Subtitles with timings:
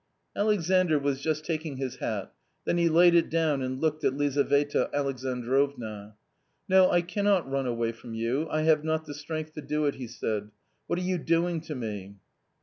[0.35, 2.33] Alexandr was just taking his hat,
[2.65, 6.15] then he laid it down and looked at Lizaveta Alexandrovna."
[6.67, 9.93] No, I cannot run away from you; I have not the strength to do it,"
[9.93, 10.49] he said;"
[10.87, 12.15] what are you doing to me